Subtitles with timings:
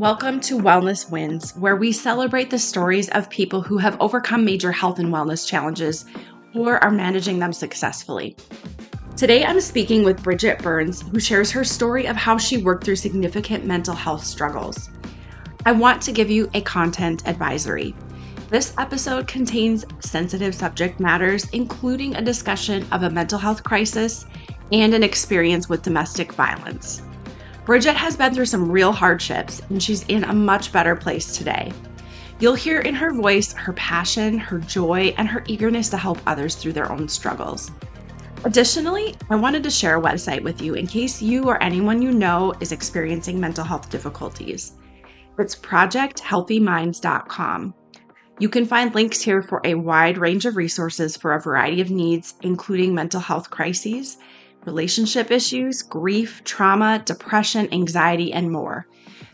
[0.00, 4.72] Welcome to Wellness Wins, where we celebrate the stories of people who have overcome major
[4.72, 6.06] health and wellness challenges
[6.54, 8.34] or are managing them successfully.
[9.14, 12.96] Today, I'm speaking with Bridget Berns, who shares her story of how she worked through
[12.96, 14.88] significant mental health struggles.
[15.66, 17.94] I want to give you a content advisory.
[18.48, 24.24] This episode contains sensitive subject matters, including a discussion of a mental health crisis
[24.72, 27.02] and an experience with domestic violence.
[27.64, 31.70] Bridget has been through some real hardships and she's in a much better place today.
[32.38, 36.54] You'll hear in her voice her passion, her joy, and her eagerness to help others
[36.54, 37.70] through their own struggles.
[38.44, 42.12] Additionally, I wanted to share a website with you in case you or anyone you
[42.12, 44.72] know is experiencing mental health difficulties.
[45.38, 47.74] It's projecthealthyminds.com.
[48.38, 51.90] You can find links here for a wide range of resources for a variety of
[51.90, 54.16] needs, including mental health crises
[54.64, 58.86] relationship issues, grief, trauma, depression, anxiety, and more.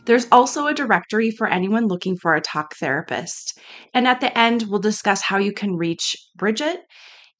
[0.04, 3.58] There's also a directory for anyone looking for a talk therapist.
[3.92, 6.80] And at the end, we'll discuss how you can reach Bridget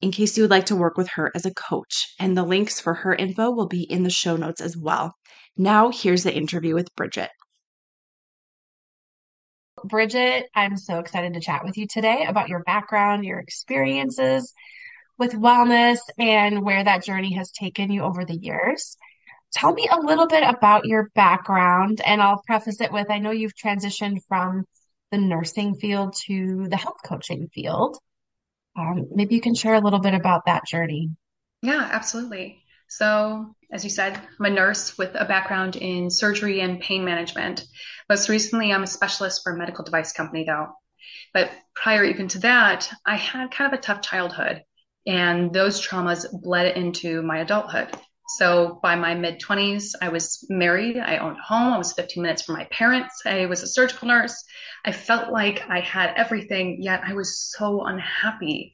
[0.01, 2.13] in case you would like to work with her as a coach.
[2.19, 5.15] And the links for her info will be in the show notes as well.
[5.55, 7.29] Now, here's the interview with Bridget.
[9.85, 14.53] Bridget, I'm so excited to chat with you today about your background, your experiences,
[15.17, 18.97] with wellness and where that journey has taken you over the years.
[19.53, 23.31] Tell me a little bit about your background, and I'll preface it with I know
[23.31, 24.65] you've transitioned from
[25.11, 27.97] the nursing field to the health coaching field.
[28.77, 31.09] Um, maybe you can share a little bit about that journey.
[31.61, 32.61] Yeah, absolutely.
[32.89, 37.65] So, as you said, I'm a nurse with a background in surgery and pain management.
[38.09, 40.69] Most recently, I'm a specialist for a medical device company, though.
[41.33, 44.63] But prior even to that, I had kind of a tough childhood.
[45.07, 47.95] And those traumas bled into my adulthood.
[48.37, 50.97] So by my mid 20s, I was married.
[50.97, 51.73] I owned a home.
[51.73, 53.21] I was 15 minutes from my parents.
[53.25, 54.43] I was a surgical nurse.
[54.83, 58.73] I felt like I had everything, yet I was so unhappy.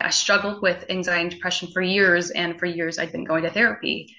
[0.00, 3.50] I struggled with anxiety and depression for years, and for years I'd been going to
[3.50, 4.14] therapy.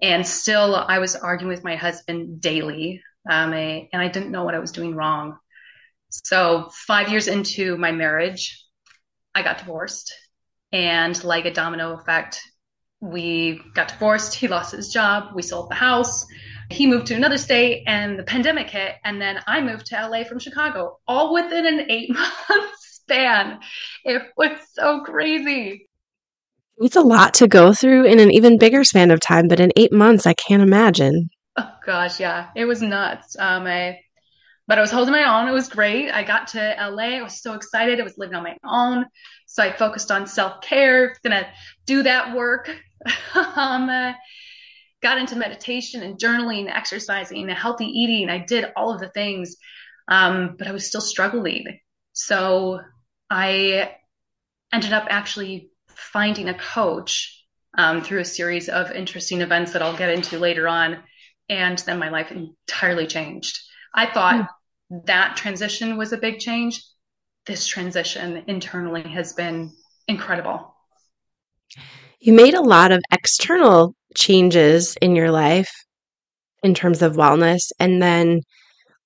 [0.00, 4.54] And still, I was arguing with my husband daily, um, and I didn't know what
[4.54, 5.38] I was doing wrong.
[6.08, 8.64] So, five years into my marriage,
[9.34, 10.12] I got divorced.
[10.72, 12.40] And like a domino effect,
[13.00, 14.34] we got divorced.
[14.34, 15.34] He lost his job.
[15.34, 16.24] We sold the house.
[16.70, 18.94] He moved to another state and the pandemic hit.
[19.04, 23.58] And then I moved to LA from Chicago, all within an eight month span.
[24.04, 25.88] It was so crazy.
[26.78, 29.72] It's a lot to go through in an even bigger span of time, but in
[29.76, 31.28] eight months, I can't imagine.
[31.56, 33.36] Oh gosh, yeah, it was nuts.
[33.38, 33.98] Um, I
[34.68, 35.48] but I was holding my own.
[35.48, 36.10] It was great.
[36.10, 37.18] I got to LA.
[37.18, 38.00] I was so excited.
[38.00, 39.04] I was living on my own.
[39.52, 41.46] So I focused on self care, gonna
[41.84, 42.74] do that work.
[43.34, 44.14] um, uh,
[45.02, 48.30] got into meditation and journaling, exercising, healthy eating.
[48.30, 49.56] I did all of the things,
[50.08, 51.80] um, but I was still struggling.
[52.14, 52.80] So
[53.28, 53.96] I
[54.72, 57.44] ended up actually finding a coach
[57.76, 61.02] um, through a series of interesting events that I'll get into later on.
[61.50, 63.60] And then my life entirely changed.
[63.94, 64.48] I thought
[64.90, 65.06] mm.
[65.06, 66.82] that transition was a big change.
[67.46, 69.72] This transition internally has been
[70.06, 70.74] incredible.
[72.20, 75.70] You made a lot of external changes in your life
[76.62, 77.70] in terms of wellness.
[77.80, 78.42] And then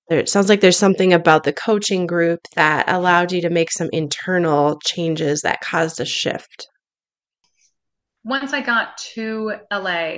[0.08, 3.72] there, it sounds like there's something about the coaching group that allowed you to make
[3.72, 6.68] some internal changes that caused a shift.
[8.24, 10.16] Once I got to LA,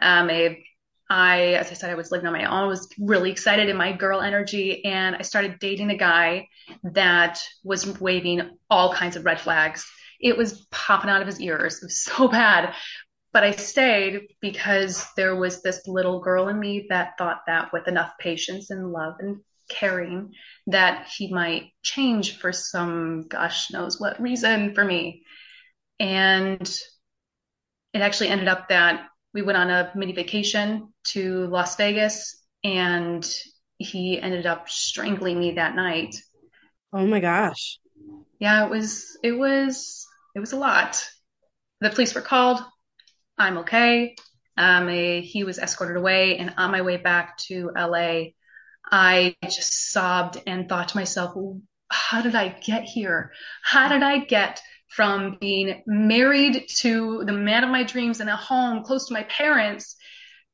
[0.00, 0.64] um, a
[1.10, 3.76] I, as I said, I was living on my own, I was really excited in
[3.76, 4.84] my girl energy.
[4.84, 6.48] And I started dating a guy
[6.82, 9.84] that was waving all kinds of red flags.
[10.20, 11.76] It was popping out of his ears.
[11.76, 12.74] It was so bad.
[13.32, 17.88] But I stayed because there was this little girl in me that thought that with
[17.88, 20.32] enough patience and love and caring,
[20.68, 25.24] that he might change for some gosh knows what reason for me.
[25.98, 26.62] And
[27.92, 33.28] it actually ended up that we went on a mini vacation to Las Vegas and
[33.76, 36.16] he ended up strangling me that night.
[36.92, 37.80] Oh my gosh.
[38.38, 41.04] Yeah, it was it was it was a lot.
[41.80, 42.60] The police were called.
[43.36, 44.14] I'm okay.
[44.56, 48.26] Um, a, he was escorted away, and on my way back to LA,
[48.90, 51.34] I just sobbed and thought to myself,
[51.90, 53.32] "How did I get here?
[53.64, 54.62] How did I get
[54.94, 59.24] from being married to the man of my dreams in a home close to my
[59.24, 59.96] parents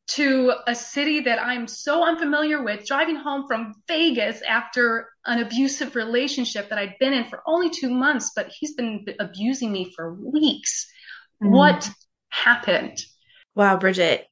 [0.09, 5.95] to a city that I'm so unfamiliar with, driving home from Vegas after an abusive
[5.95, 10.15] relationship that I'd been in for only two months, but he's been abusing me for
[10.15, 10.91] weeks.
[11.43, 11.51] Mm.
[11.51, 11.89] What
[12.31, 12.99] happened?
[13.55, 14.27] Wow, Bridget,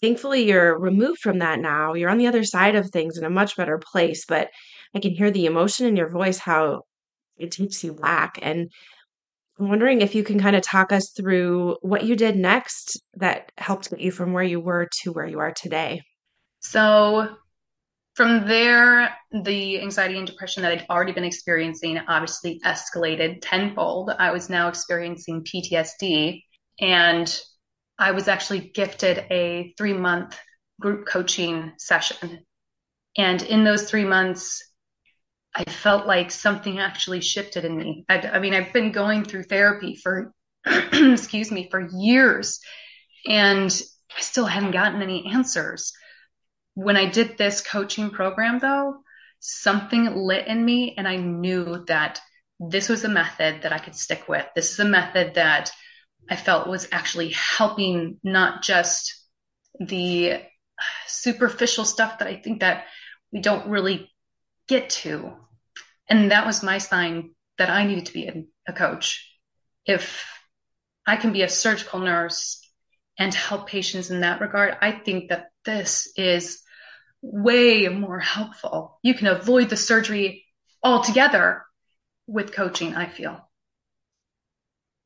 [0.00, 1.92] thankfully you're removed from that now.
[1.92, 4.48] You're on the other side of things in a much better place, but
[4.94, 6.84] I can hear the emotion in your voice, how
[7.36, 8.38] it takes you back.
[8.40, 8.70] And
[9.58, 13.50] I'm wondering if you can kind of talk us through what you did next that
[13.58, 16.02] helped get you from where you were to where you are today.
[16.60, 17.36] So,
[18.14, 24.10] from there, the anxiety and depression that I'd already been experiencing obviously escalated tenfold.
[24.16, 26.42] I was now experiencing PTSD,
[26.80, 27.40] and
[27.98, 30.38] I was actually gifted a three month
[30.80, 32.40] group coaching session.
[33.16, 34.67] And in those three months,
[35.54, 38.04] I felt like something actually shifted in me.
[38.08, 40.32] I, I mean, I've been going through therapy for,
[40.66, 42.60] excuse me, for years,
[43.26, 43.70] and
[44.16, 45.92] I still haven't gotten any answers.
[46.74, 48.98] When I did this coaching program, though,
[49.40, 52.20] something lit in me, and I knew that
[52.60, 54.46] this was a method that I could stick with.
[54.54, 55.70] This is a method that
[56.30, 59.14] I felt was actually helping not just
[59.80, 60.42] the
[61.06, 62.84] superficial stuff that I think that
[63.32, 64.10] we don't really
[64.68, 65.32] get to.
[66.08, 69.26] And that was my sign that I needed to be a, a coach.
[69.84, 70.24] If
[71.06, 72.60] I can be a surgical nurse
[73.18, 76.60] and help patients in that regard, I think that this is
[77.20, 78.98] way more helpful.
[79.02, 80.44] You can avoid the surgery
[80.82, 81.64] altogether
[82.26, 83.40] with coaching, I feel.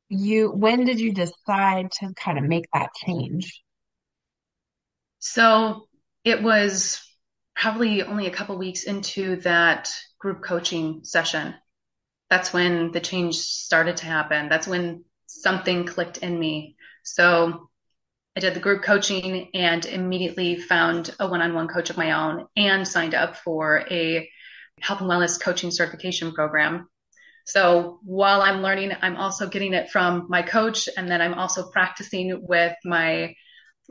[0.09, 3.63] You when did you decide to kind of make that change?
[5.21, 5.89] So
[6.25, 7.01] it was
[7.55, 11.55] probably only a couple weeks into that group coaching session.
[12.31, 14.49] That's when the change started to happen.
[14.49, 16.77] That's when something clicked in me.
[17.05, 17.69] So
[18.37, 22.13] I did the group coaching and immediately found a one on one coach of my
[22.13, 24.29] own and signed up for a
[24.81, 26.89] health and wellness coaching certification program.
[27.45, 31.71] So while I'm learning, I'm also getting it from my coach, and then I'm also
[31.71, 33.35] practicing with my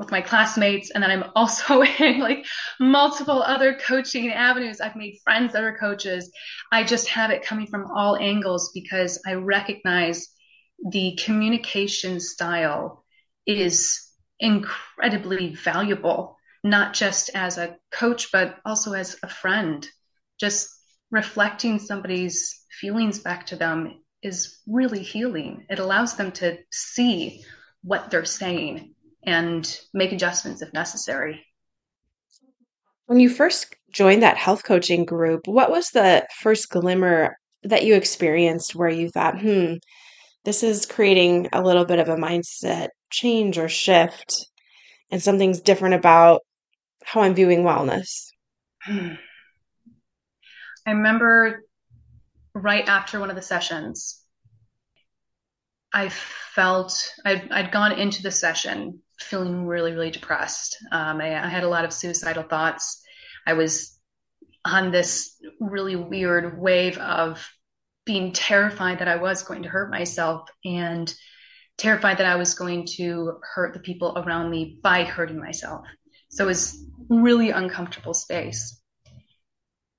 [0.01, 2.45] with my classmates and then i'm also in like
[2.80, 6.30] multiple other coaching avenues i've made friends that are coaches
[6.71, 10.27] i just have it coming from all angles because i recognize
[10.89, 13.03] the communication style
[13.45, 14.07] is
[14.39, 19.88] incredibly valuable, not just as a coach, but also as a friend.
[20.39, 20.69] Just
[21.12, 25.65] reflecting somebody's feelings back to them is really healing.
[25.69, 27.44] It allows them to see
[27.83, 31.45] what they're saying and make adjustments if necessary.
[33.06, 37.95] When you first joined that health coaching group, what was the first glimmer that you
[37.95, 39.75] experienced where you thought, hmm,
[40.45, 44.47] this is creating a little bit of a mindset change or shift
[45.12, 46.41] and something's different about
[47.03, 48.31] how I'm viewing wellness.
[48.88, 49.17] I
[50.88, 51.63] remember
[52.53, 54.19] right after one of the sessions,
[55.94, 60.77] I felt I'd, I'd gone into the session feeling really, really depressed.
[60.91, 63.03] Um, I, I had a lot of suicidal thoughts.
[63.45, 63.97] I was
[64.65, 67.47] on this really weird wave of
[68.06, 71.13] being terrified that I was going to hurt myself and
[71.77, 75.85] terrified that I was going to hurt the people around me by hurting myself.
[76.29, 78.79] So it was really uncomfortable space.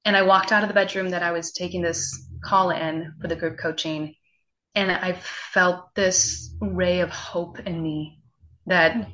[0.05, 3.29] And I walked out of the bedroom that I was taking this call in for
[3.29, 4.15] the group coaching,
[4.75, 8.19] and I felt this ray of hope in me
[8.67, 9.09] that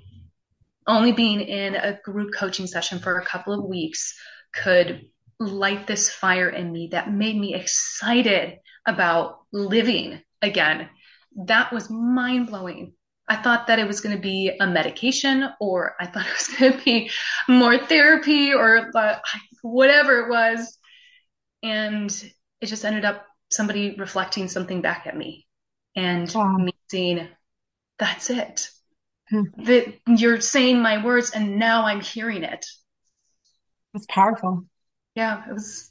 [0.89, 4.15] only being in a group coaching session for a couple of weeks
[4.53, 5.03] could
[5.39, 10.89] light this fire in me that made me excited about living again.
[11.45, 12.95] That was mind blowing.
[13.29, 16.49] I thought that it was going to be a medication or I thought it was
[16.59, 17.11] going to be
[17.47, 19.19] more therapy or uh,
[19.63, 20.79] whatever it was.
[21.63, 22.11] And
[22.61, 25.47] it just ended up somebody reflecting something back at me
[25.95, 26.57] and wow.
[26.57, 27.29] me seeing
[27.99, 28.71] that's it.
[29.31, 32.65] That you're saying my words and now I'm hearing it.
[33.95, 34.65] It's powerful.
[35.15, 35.91] Yeah, it was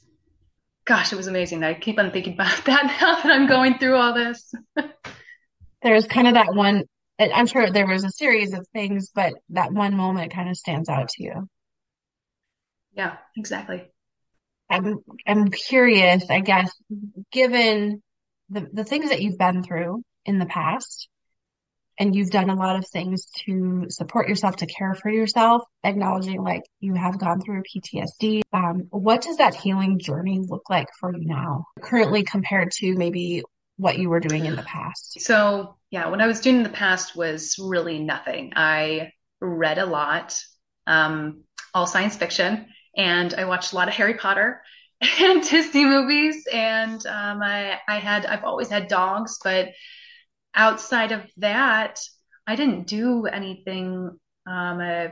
[0.88, 1.62] gosh, it was amazing.
[1.62, 4.52] I keep on thinking about that now that I'm going through all this.
[5.82, 6.84] There's kind of that one,
[7.20, 10.88] I'm sure there was a series of things, but that one moment kind of stands
[10.88, 11.48] out to you.
[12.94, 13.84] Yeah, exactly.
[14.70, 16.72] I'm, I'm curious, I guess,
[17.30, 18.02] given
[18.48, 21.08] the, the things that you've been through in the past,
[21.98, 26.42] and you've done a lot of things to support yourself, to care for yourself, acknowledging
[26.42, 28.42] like you have gone through PTSD.
[28.52, 33.42] Um, what does that healing journey look like for you now, currently compared to maybe
[33.76, 35.20] what you were doing in the past?
[35.20, 38.52] So, yeah, what I was doing in the past was really nothing.
[38.54, 40.40] I read a lot,
[40.86, 41.42] um,
[41.74, 44.62] all science fiction, and I watched a lot of Harry Potter
[45.20, 46.46] and Disney movies.
[46.52, 49.70] And um, I, I had, I've always had dogs, but
[50.54, 52.00] outside of that,
[52.46, 55.08] I didn't do anything um, uh,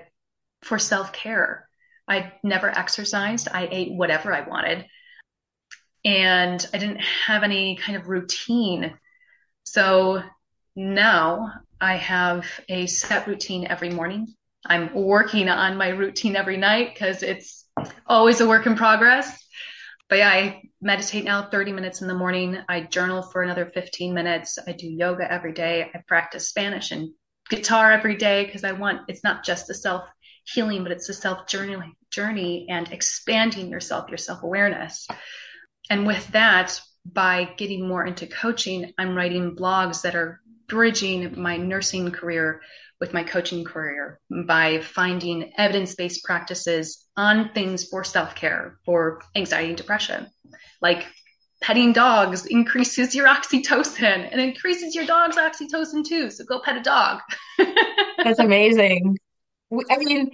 [0.62, 1.68] for self care.
[2.08, 3.48] I never exercised.
[3.52, 4.86] I ate whatever I wanted.
[6.04, 8.96] And I didn't have any kind of routine.
[9.64, 10.22] So
[10.76, 14.34] now I have a set routine every morning.
[14.64, 17.66] I'm working on my routine every night because it's
[18.06, 19.44] always a work in progress.
[20.08, 22.58] But yeah, I meditate now 30 minutes in the morning.
[22.68, 24.56] I journal for another 15 minutes.
[24.66, 25.90] I do yoga every day.
[25.92, 27.10] I practice Spanish and
[27.50, 30.04] guitar every day because I want it's not just the self
[30.44, 31.76] healing, but it's the self journey
[32.10, 35.08] journey and expanding yourself, your self awareness.
[35.90, 41.56] And with that, by getting more into coaching, I'm writing blogs that are bridging my
[41.56, 42.62] nursing career
[43.00, 49.20] with my coaching career by finding evidence based practices on things for self care, for
[49.34, 50.26] anxiety and depression.
[50.80, 51.06] Like
[51.60, 56.30] petting dogs increases your oxytocin and increases your dog's oxytocin too.
[56.30, 57.20] So go pet a dog.
[58.24, 59.16] That's amazing.
[59.90, 60.30] I mean,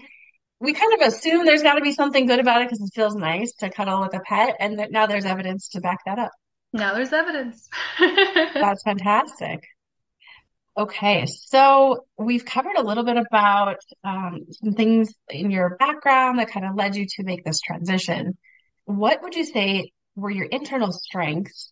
[0.60, 3.16] we kind of assume there's got to be something good about it because it feels
[3.16, 6.30] nice to cuddle with a pet, and that now there's evidence to back that up.
[6.72, 7.68] Now there's evidence.
[7.98, 9.64] That's fantastic.
[10.74, 16.50] Okay, so we've covered a little bit about um, some things in your background that
[16.50, 18.38] kind of led you to make this transition.
[18.86, 21.70] What would you say were your internal strengths,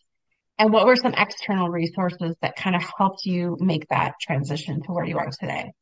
[0.58, 4.92] and what were some external resources that kind of helped you make that transition to
[4.92, 5.72] where you are today?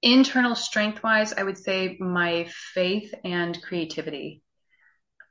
[0.00, 4.42] Internal strength wise, I would say my faith and creativity.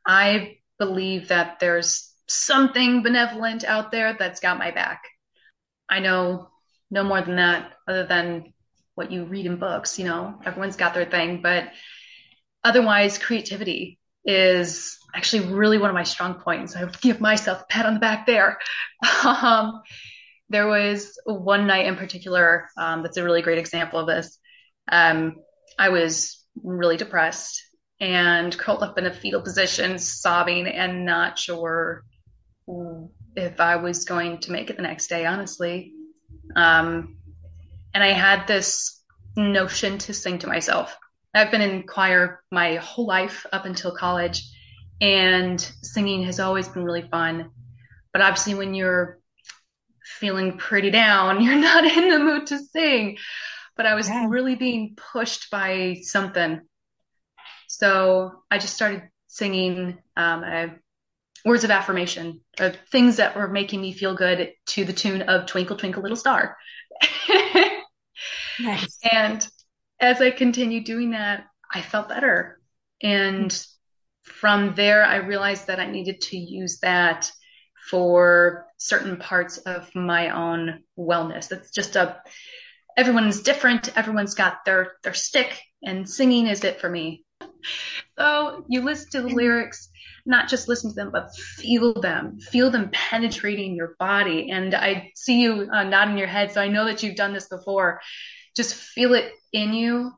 [0.06, 5.04] I believe that there's something benevolent out there that's got my back.
[5.90, 6.50] I know
[6.90, 8.54] no more than that, other than
[8.96, 10.00] what you read in books.
[10.00, 11.70] You know, everyone's got their thing, but
[12.64, 16.76] otherwise, creativity is actually really one of my strong points.
[16.76, 18.60] I give myself a pat on the back there.
[19.24, 19.82] Um,
[20.50, 24.40] there was one night in particular um, that's a really great example of this.
[24.90, 25.36] Um,
[25.78, 27.62] I was really depressed
[28.00, 32.04] and curled up in a fetal position, sobbing and not sure
[33.36, 35.94] if I was going to make it the next day, honestly.
[36.56, 37.18] Um,
[37.94, 39.02] and I had this
[39.36, 40.98] notion to sing to myself.
[41.34, 44.44] I've been in choir my whole life up until college,
[45.00, 47.52] and singing has always been really fun.
[48.14, 49.20] But obviously, when you're
[50.04, 53.18] feeling pretty down, you're not in the mood to sing.
[53.76, 54.26] But I was yeah.
[54.28, 56.62] really being pushed by something.
[57.68, 60.44] So I just started singing um,
[61.48, 65.46] words of affirmation, of things that were making me feel good to the tune of
[65.46, 66.58] Twinkle, Twinkle, Little Star.
[68.60, 68.98] nice.
[69.10, 69.48] And
[70.00, 72.60] as I continued doing that, I felt better.
[73.02, 73.66] And
[74.24, 77.32] from there, I realized that I needed to use that
[77.90, 81.48] for certain parts of my own wellness.
[81.48, 82.22] That's just a,
[82.98, 83.98] everyone's different.
[83.98, 87.24] Everyone's got their, their stick and singing is it for me.
[88.18, 89.90] So you listen to the lyrics
[90.28, 94.52] not just listen to them, but feel them, feel them penetrating your body.
[94.52, 97.48] And I see you uh, nodding your head, so I know that you've done this
[97.48, 98.02] before.
[98.56, 100.12] Just feel it in you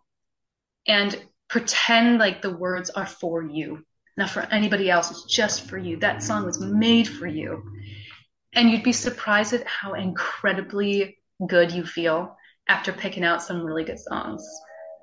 [0.87, 1.15] and
[1.47, 3.85] pretend like the words are for you,
[4.17, 5.11] not for anybody else.
[5.11, 5.97] It's just for you.
[5.97, 7.63] That song was made for you.
[8.53, 12.35] And you'd be surprised at how incredibly good you feel
[12.67, 14.43] after picking out some really good songs.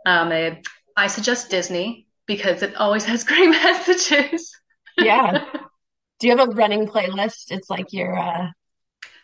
[0.04, 0.62] Um, I,
[0.96, 4.52] I suggest Disney because it always has great messages
[4.98, 5.44] yeah.
[6.18, 7.50] Do you have a running playlist?
[7.50, 8.48] It's like your uh,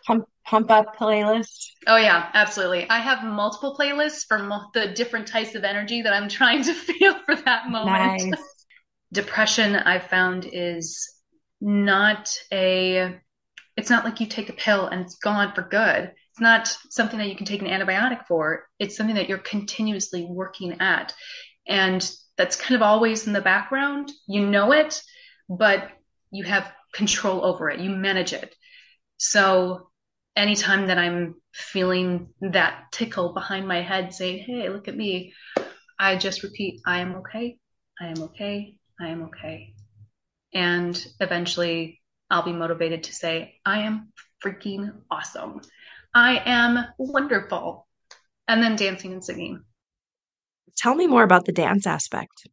[0.07, 1.71] pump pump up playlist.
[1.87, 2.89] Oh yeah, absolutely.
[2.89, 6.75] I have multiple playlists for mo- the different types of energy that I'm trying to
[6.75, 8.23] feel for that moment.
[8.23, 8.43] Nice.
[9.13, 11.11] Depression, I found, is
[11.61, 13.19] not a.
[13.77, 16.13] It's not like you take a pill and it's gone for good.
[16.31, 18.67] It's not something that you can take an antibiotic for.
[18.79, 21.15] It's something that you're continuously working at,
[21.67, 24.11] and that's kind of always in the background.
[24.27, 25.03] You know it,
[25.49, 25.91] but
[26.31, 28.55] you have control over it, you manage it.
[29.17, 29.91] So
[30.37, 35.35] anytime that I'm feeling that tickle behind my head saying, Hey, look at me,
[35.99, 37.59] I just repeat, I am okay.
[38.01, 38.77] I am okay.
[39.01, 39.75] I am okay.
[40.55, 44.13] And eventually I'll be motivated to say, I am
[44.45, 45.61] freaking awesome.
[46.15, 47.87] I am wonderful.
[48.49, 49.63] And then dancing and singing.
[50.77, 52.49] Tell me more about the dance aspect.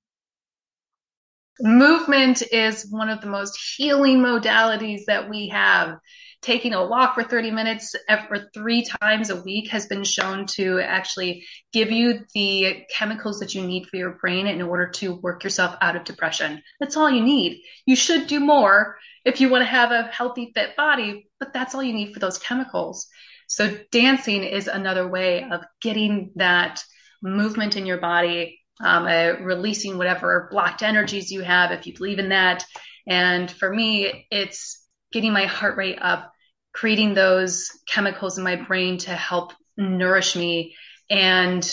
[1.62, 5.98] Movement is one of the most healing modalities that we have.
[6.42, 10.80] Taking a walk for 30 minutes or three times a week has been shown to
[10.80, 15.44] actually give you the chemicals that you need for your brain in order to work
[15.44, 16.63] yourself out of depression.
[16.80, 17.62] That's all you need.
[17.86, 21.75] You should do more if you want to have a healthy, fit body, but that's
[21.75, 23.08] all you need for those chemicals.
[23.48, 26.82] So dancing is another way of getting that
[27.22, 32.19] movement in your body um, uh, releasing whatever blocked energies you have, if you believe
[32.19, 32.65] in that.
[33.07, 36.31] And for me, it's getting my heart rate up,
[36.74, 40.75] creating those chemicals in my brain to help nourish me
[41.09, 41.69] and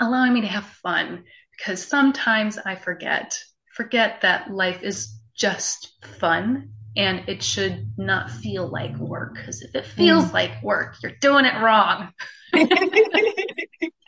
[0.00, 1.24] allowing me to have fun.
[1.56, 3.38] Because sometimes I forget,
[3.74, 9.34] forget that life is just fun and it should not feel like work.
[9.34, 10.32] Because if it feels mm.
[10.32, 12.12] like work, you're doing it wrong.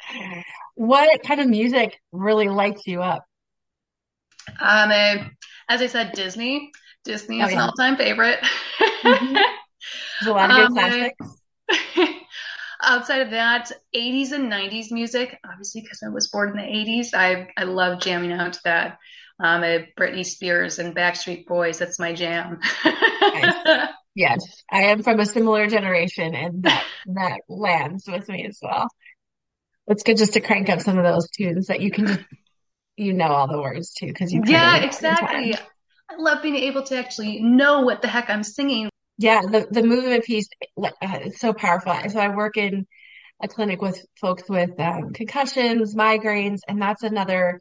[0.74, 3.24] what kind of music really lights you up?
[4.60, 5.24] Um, uh,
[5.68, 6.72] as I said, Disney.
[7.04, 7.58] Disney oh, is yeah.
[7.58, 8.40] an all-time favorite.
[8.80, 9.34] mm-hmm.
[9.34, 11.40] There's a lot of good um, classics.
[12.82, 17.14] outside of that, 80s and 90s music, obviously because I was born in the 80s,
[17.14, 18.98] I I love jamming out to that.
[19.40, 19.62] Um,
[19.98, 22.60] Britney Spears and Backstreet Boys, that's my jam.
[22.84, 23.88] nice.
[24.16, 28.88] Yes, I am from a similar generation, and that that lands with me as well.
[29.86, 32.20] It's good just to crank up some of those tunes that you can just
[32.96, 35.54] you know all the words too because you yeah exactly.
[36.08, 38.90] I love being able to actually know what the heck I'm singing.
[39.18, 40.48] Yeah, the the movement piece
[40.82, 41.94] uh, it's so powerful.
[42.08, 42.86] So I work in
[43.42, 47.60] a clinic with folks with um, concussions, migraines, and that's another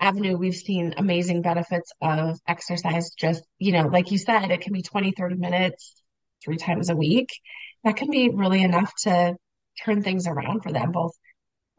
[0.00, 4.72] avenue we've seen amazing benefits of exercise just you know like you said it can
[4.72, 6.00] be 20 30 minutes
[6.44, 7.30] three times a week
[7.82, 9.34] that can be really enough to
[9.84, 11.12] turn things around for them both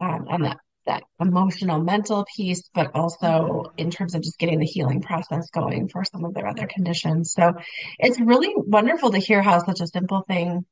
[0.01, 4.65] um, on that that emotional mental piece but also in terms of just getting the
[4.65, 7.53] healing process going for some of their other conditions so
[7.99, 10.65] it's really wonderful to hear how such a simple thing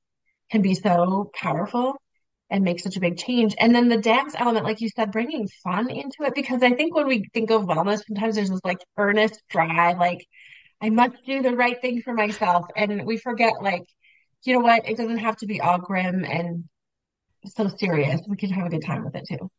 [0.50, 1.96] can be so powerful
[2.50, 3.56] and make such a big change.
[3.60, 6.96] And then the dance element, like you said, bringing fun into it, because I think
[6.96, 10.26] when we think of wellness, sometimes there's this like earnest drive, like
[10.82, 12.68] I must do the right thing for myself.
[12.76, 13.84] And we forget, like,
[14.44, 14.88] you know what?
[14.88, 16.66] It doesn't have to be all grim and
[17.56, 18.22] so serious.
[18.28, 19.50] We can have a good time with it too.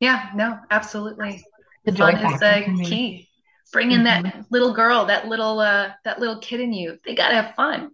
[0.00, 1.44] Yeah, no, absolutely.
[1.84, 3.28] The fun is the key.
[3.72, 4.24] Bring in mm-hmm.
[4.24, 6.98] that little girl, that little uh that little kid in you.
[7.04, 7.90] They gotta have fun.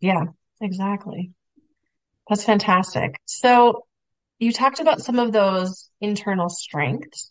[0.00, 0.24] Yeah,
[0.60, 1.32] exactly.
[2.28, 3.20] That's fantastic.
[3.26, 3.84] So
[4.38, 7.30] you talked about some of those internal strengths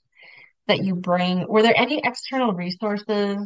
[0.67, 1.47] that you bring.
[1.47, 3.37] Were there any external resources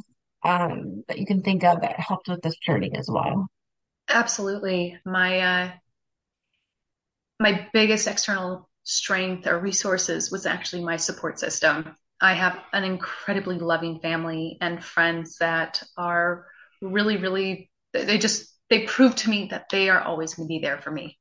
[0.44, 3.48] um, that you can think of that helped with this journey as well?
[4.10, 4.98] Absolutely.
[5.06, 5.72] My uh,
[7.40, 11.96] my biggest external strength or resources was actually my support system.
[12.22, 16.46] I have an incredibly loving family and friends that are
[16.82, 20.60] really, really, they just, they prove to me that they are always going to be
[20.60, 21.18] there for me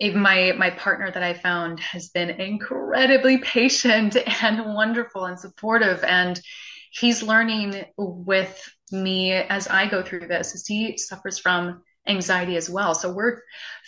[0.00, 6.02] even my my partner that I found has been incredibly patient and wonderful and supportive
[6.02, 6.40] and
[6.90, 12.68] he's learning with me as I go through this as he suffers from anxiety as
[12.68, 12.94] well.
[12.94, 13.40] So we're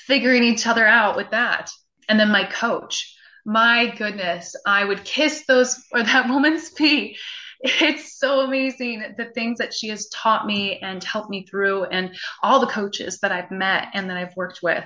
[0.06, 1.70] figuring each other out with that.
[2.08, 7.16] And then my coach my goodness I would kiss those or that woman's feet.
[7.60, 12.16] It's so amazing the things that she has taught me and helped me through and
[12.42, 14.84] all the coaches that I've met and that I've worked with.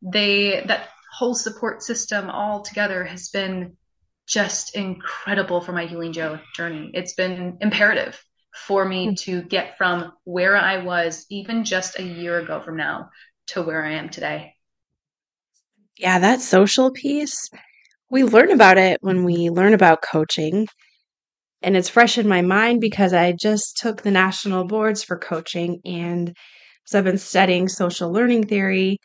[0.00, 3.76] They that whole support system all together has been
[4.26, 6.90] just incredible for my healing journey.
[6.94, 8.20] It's been imperative
[8.54, 9.14] for me hmm.
[9.14, 13.10] to get from where I was even just a year ago from now
[13.48, 14.54] to where I am today.
[15.98, 17.50] Yeah, that social piece,
[18.10, 20.66] we learn about it when we learn about coaching.
[21.62, 25.80] And it's fresh in my mind because I just took the national boards for coaching.
[25.84, 26.36] And
[26.84, 28.98] so I've been studying social learning theory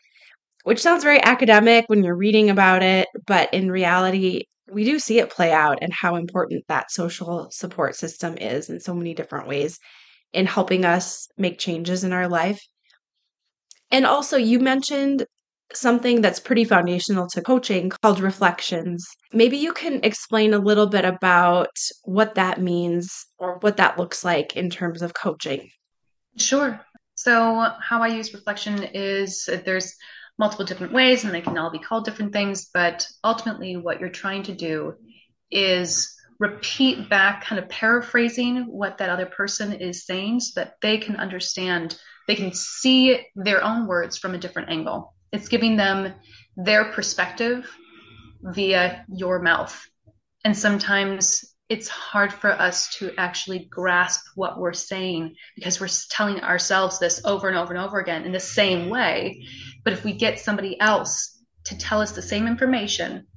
[0.64, 5.18] which sounds very academic when you're reading about it, but in reality, we do see
[5.18, 9.48] it play out and how important that social support system is in so many different
[9.48, 9.78] ways
[10.32, 12.60] in helping us make changes in our life.
[13.90, 15.26] And also, you mentioned
[15.72, 19.06] something that's pretty foundational to coaching called reflections.
[19.32, 21.70] Maybe you can explain a little bit about
[22.04, 25.68] what that means or what that looks like in terms of coaching.
[26.36, 26.80] Sure.
[27.14, 29.94] So, how I use reflection is there's
[30.40, 32.70] multiple different ways and they can all be called different things.
[32.72, 34.94] But ultimately, what you're trying to do
[35.50, 40.96] is repeat back, kind of paraphrasing what that other person is saying so that they
[40.96, 45.14] can understand, they can see their own words from a different angle.
[45.30, 46.14] It's giving them
[46.56, 47.70] their perspective
[48.42, 49.78] via your mouth.
[50.42, 56.40] And sometimes it's hard for us to actually grasp what we're saying because we're telling
[56.40, 59.46] ourselves this over and over and over again in the same way.
[59.84, 63.28] But if we get somebody else to tell us the same information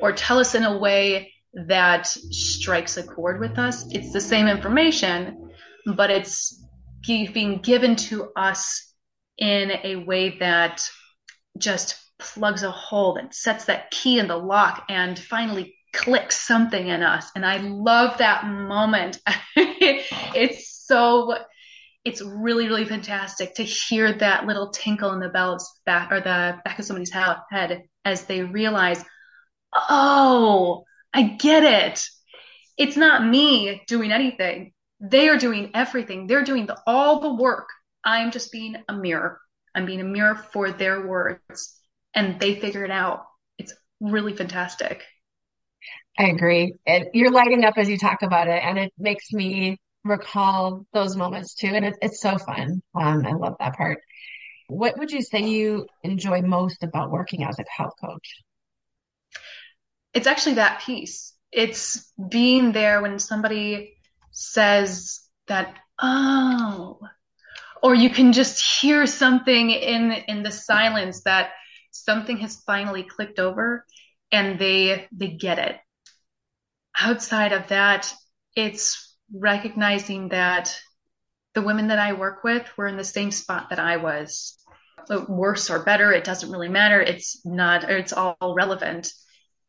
[0.00, 1.32] or tell us in a way
[1.66, 5.50] that strikes a chord with us, it's the same information,
[5.96, 6.64] but it's
[7.04, 8.94] being given to us
[9.36, 10.88] in a way that
[11.58, 16.88] just plugs a hole that sets that key in the lock and finally clicks something
[16.88, 17.30] in us.
[17.34, 19.20] And I love that moment.
[19.56, 21.36] it's so,
[22.04, 26.60] it's really, really fantastic to hear that little tinkle in the bells back or the
[26.64, 29.02] back of somebody's head as they realize,
[29.72, 32.04] oh, I get it.
[32.76, 34.72] It's not me doing anything.
[35.00, 36.26] They are doing everything.
[36.26, 37.68] They're doing the, all the work.
[38.04, 39.40] I'm just being a mirror.
[39.74, 41.78] I'm being a mirror for their words
[42.14, 43.24] and they figure it out.
[43.58, 45.02] It's really fantastic.
[46.18, 46.74] I agree.
[46.86, 51.16] It, you're lighting up as you talk about it, and it makes me recall those
[51.16, 51.68] moments too.
[51.68, 52.82] And it, it's so fun.
[52.94, 53.98] Um, I love that part.
[54.68, 58.42] What would you say you enjoy most about working as a health coach?
[60.14, 61.34] It's actually that piece.
[61.50, 63.94] It's being there when somebody
[64.30, 66.98] says that, oh,
[67.82, 71.50] or you can just hear something in in the silence that
[71.90, 73.84] something has finally clicked over
[74.34, 75.78] and they they get it
[76.98, 78.12] outside of that,
[78.54, 80.76] it's recognizing that
[81.54, 84.58] the women that I work with were in the same spot that I was.
[85.10, 87.00] Uh, worse or better, it doesn't really matter.
[87.00, 89.12] It's not, it's all relevant.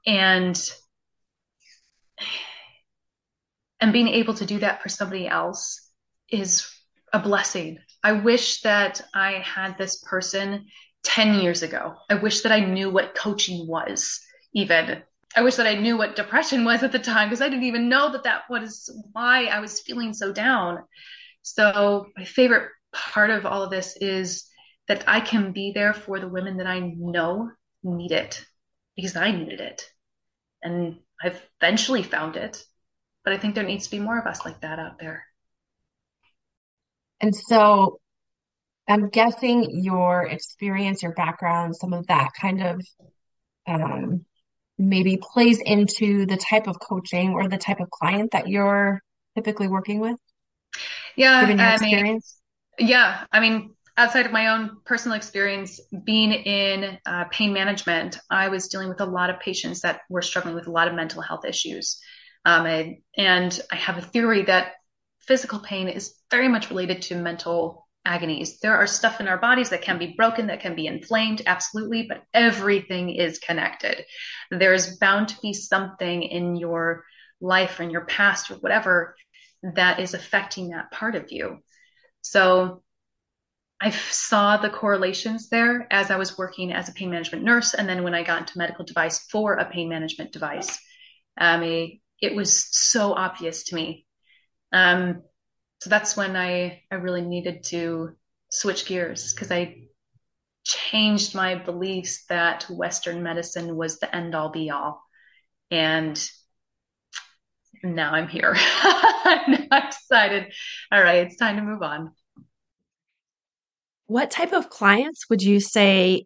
[0.05, 0.57] And
[3.81, 5.91] and being able to do that for somebody else
[6.29, 6.65] is
[7.11, 7.79] a blessing.
[8.03, 10.67] I wish that I had this person
[11.03, 11.95] 10 years ago.
[12.09, 14.21] I wish that I knew what coaching was
[14.55, 15.03] even
[15.35, 17.89] I wish that I knew what depression was at the time because I didn't even
[17.89, 20.83] know that that was why I was feeling so down.
[21.41, 24.47] So my favorite part of all of this is
[24.87, 27.51] that I can be there for the women that I know
[27.83, 28.43] need it
[28.95, 29.83] because I needed it.
[30.63, 32.63] And I've eventually found it.
[33.25, 35.25] But I think there needs to be more of us like that out there.
[37.19, 37.99] And so
[38.87, 42.81] I'm guessing your experience, your background, some of that kind of
[43.67, 44.25] um,
[44.77, 49.01] maybe plays into the type of coaching or the type of client that you're
[49.35, 50.17] typically working with?
[51.15, 52.39] Yeah, given your I experience.
[52.79, 58.19] Mean, yeah, I mean, outside of my own personal experience, being in uh, pain management,
[58.29, 60.93] I was dealing with a lot of patients that were struggling with a lot of
[60.93, 61.99] mental health issues.
[62.43, 64.73] Um, and, and I have a theory that
[65.19, 68.59] physical pain is very much related to mental agonies.
[68.59, 72.05] There are stuff in our bodies that can be broken, that can be inflamed, absolutely,
[72.07, 74.05] but everything is connected.
[74.51, 77.03] There's bound to be something in your
[77.41, 79.15] life in your past or whatever
[79.75, 81.59] that is affecting that part of you.
[82.21, 82.83] So
[83.81, 87.73] I saw the correlations there as I was working as a pain management nurse.
[87.73, 90.79] And then when I got into medical device for a pain management device,
[91.37, 94.05] um, it, it was so obvious to me.
[94.71, 95.23] Um,
[95.85, 98.15] so that's when I, I really needed to
[98.49, 99.83] switch gears because I
[100.63, 105.03] changed my beliefs that Western medicine was the end all be all.
[105.69, 106.19] And
[107.83, 108.55] now I'm here.
[108.57, 110.51] I'm excited.
[110.91, 112.13] All right, it's time to move on.
[114.07, 116.25] What type of clients would you say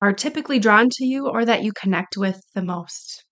[0.00, 3.24] are typically drawn to you or that you connect with the most?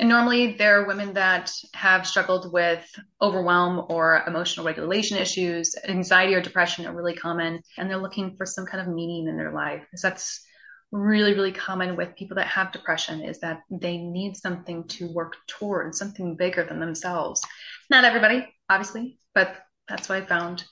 [0.00, 2.84] And normally they're women that have struggled with
[3.22, 8.44] overwhelm or emotional regulation issues, anxiety or depression are really common, and they're looking for
[8.44, 9.82] some kind of meaning in their life.
[9.82, 10.44] Because that's
[10.90, 15.36] really, really common with people that have depression is that they need something to work
[15.46, 17.40] toward, something bigger than themselves.
[17.88, 19.56] Not everybody, obviously, but
[19.88, 20.64] that's what I found.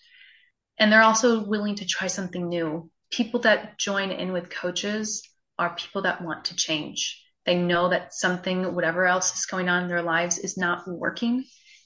[0.79, 2.91] And they're also willing to try something new.
[3.11, 5.23] People that join in with coaches
[5.59, 9.83] are people that want to change they know that something, whatever else is going on
[9.85, 11.45] in their lives, is not working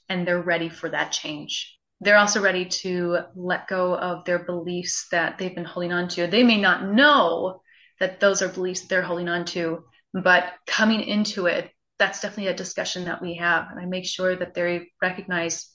[0.09, 1.77] and they're ready for that change.
[1.99, 6.27] They're also ready to let go of their beliefs that they've been holding on to.
[6.27, 7.61] They may not know
[7.99, 12.55] that those are beliefs they're holding on to, but coming into it, that's definitely a
[12.55, 13.71] discussion that we have.
[13.71, 15.69] And I make sure that they recognize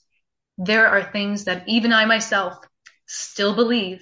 [0.57, 2.55] there are things that even I myself
[3.05, 4.01] still believe.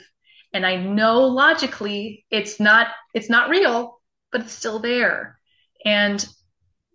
[0.53, 3.99] And I know logically it's not, it's not real,
[4.31, 5.39] but it's still there.
[5.85, 6.25] And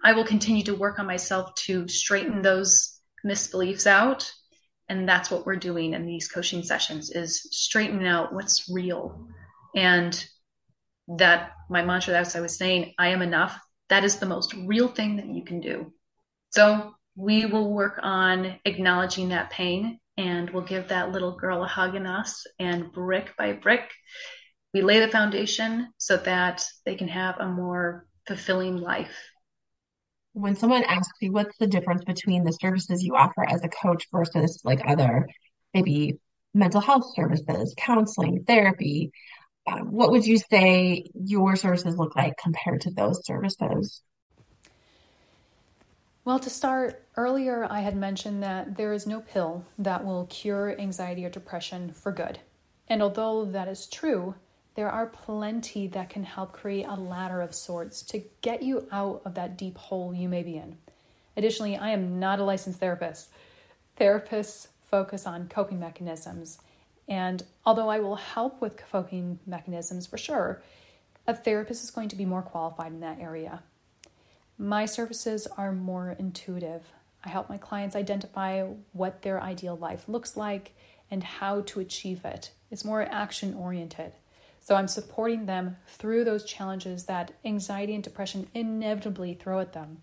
[0.05, 4.31] I will continue to work on myself to straighten those misbeliefs out.
[4.89, 9.27] And that's what we're doing in these coaching sessions is straightening out what's real.
[9.75, 10.25] And
[11.09, 13.59] that my mantra, as I was saying, I am enough.
[13.89, 15.93] That is the most real thing that you can do.
[16.51, 21.69] So we will work on acknowledging that pain and we'll give that little girl a
[21.69, 23.91] hug in us and brick by brick,
[24.73, 29.31] we lay the foundation so that they can have a more fulfilling life.
[30.33, 34.07] When someone asks you what's the difference between the services you offer as a coach
[34.13, 35.29] versus like other
[35.73, 36.19] maybe
[36.53, 39.13] mental health services, counseling, therapy,
[39.67, 44.03] um, what would you say your services look like compared to those services?
[46.25, 50.79] Well, to start, earlier I had mentioned that there is no pill that will cure
[50.79, 52.41] anxiety or depression for good.
[52.89, 54.35] And although that is true,
[54.77, 59.23] there are plenty that can help create a ladder of sorts to get you out
[59.25, 60.77] of that deep hole you may be in.
[61.37, 63.31] Additionally, I am not a licensed therapist.
[63.99, 66.59] Therapists focus on coping mechanisms,
[67.09, 70.63] and although I will help with coping mechanisms for sure,
[71.27, 73.63] a therapist is going to be more qualified in that area.
[74.59, 76.83] My services are more intuitive.
[77.25, 78.63] I help my clients identify
[78.93, 80.73] what their ideal life looks like
[81.11, 82.51] and how to achieve it.
[82.71, 84.13] It's more action oriented.
[84.67, 89.99] So I'm supporting them through those challenges that anxiety and depression inevitably throw at them.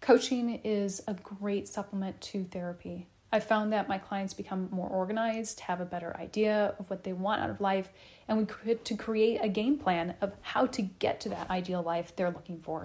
[0.00, 3.06] Coaching is a great supplement to therapy.
[3.30, 7.12] I found that my clients become more organized, have a better idea of what they
[7.12, 7.90] want out of life,
[8.26, 11.80] and we could to create a game plan of how to get to that ideal
[11.80, 12.82] life they're looking for.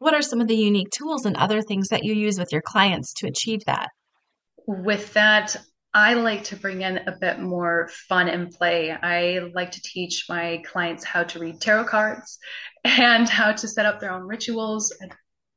[0.00, 2.62] What are some of the unique tools and other things that you use with your
[2.62, 3.90] clients to achieve that?
[4.66, 5.54] With that,
[5.92, 8.92] I like to bring in a bit more fun and play.
[8.92, 12.38] I like to teach my clients how to read tarot cards
[12.84, 14.94] and how to set up their own rituals.
[15.02, 15.08] I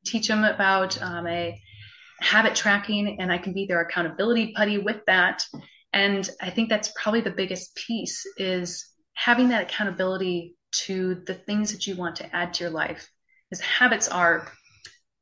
[0.06, 1.62] teach them about um, a
[2.20, 5.46] habit tracking, and I can be their accountability buddy with that.
[5.92, 11.72] And I think that's probably the biggest piece is having that accountability to the things
[11.74, 13.08] that you want to add to your life.
[13.50, 14.52] Because habits are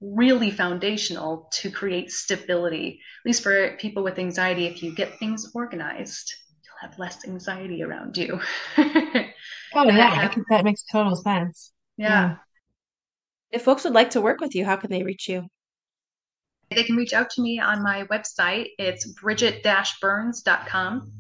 [0.02, 3.00] really foundational to create stability.
[3.24, 6.34] At least for people with anxiety, if you get things organized,
[6.64, 8.40] you'll have less anxiety around you.
[8.78, 11.72] oh yeah, I think that makes total sense.
[11.98, 12.08] Yeah.
[12.08, 12.36] yeah.
[13.52, 15.48] If folks would like to work with you, how can they reach you?
[16.72, 18.70] They can reach out to me on my website.
[18.80, 21.12] It's bridget-berns.com.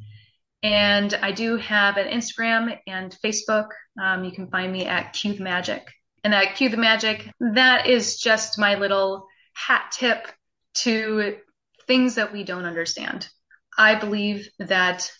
[0.63, 3.67] And I do have an Instagram and Facebook.
[4.01, 5.83] Um, you can find me at Cue the Magic.
[6.23, 10.27] And that Cue the Magic, that is just my little hat tip
[10.73, 11.37] to
[11.87, 13.27] things that we don't understand.
[13.77, 15.11] I believe that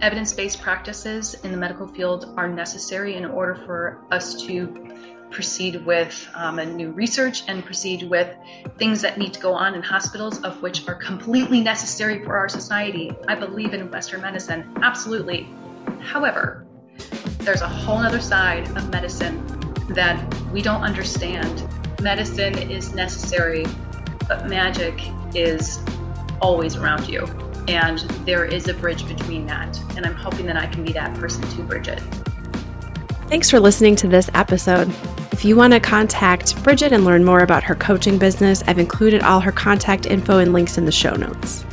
[0.00, 5.84] evidence based practices in the medical field are necessary in order for us to proceed
[5.84, 8.32] with um, a new research and proceed with
[8.78, 12.48] things that need to go on in hospitals, of which are completely necessary for our
[12.48, 13.10] society.
[13.28, 15.48] I believe in Western medicine, absolutely.
[16.00, 16.66] However,
[17.38, 21.66] there's a whole other side of medicine that we don't understand.
[22.02, 23.64] Medicine is necessary,
[24.28, 25.00] but magic
[25.34, 25.80] is
[26.40, 27.24] always around you.
[27.68, 29.78] And there is a bridge between that.
[29.96, 32.00] And I'm hoping that I can be that person too, Bridget.
[33.28, 34.88] Thanks for listening to this episode.
[35.32, 39.22] If you want to contact Bridget and learn more about her coaching business, I've included
[39.22, 41.64] all her contact info and links in the show notes.